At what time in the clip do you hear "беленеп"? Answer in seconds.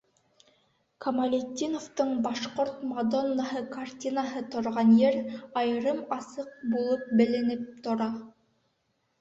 7.23-7.69